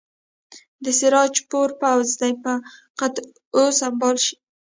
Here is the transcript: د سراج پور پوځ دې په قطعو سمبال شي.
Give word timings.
د 0.83 0.85
سراج 0.99 1.33
پور 1.49 1.69
پوځ 1.81 2.07
دې 2.21 2.31
په 2.43 2.51
قطعو 2.99 3.65
سمبال 3.81 4.15
شي. 4.25 4.35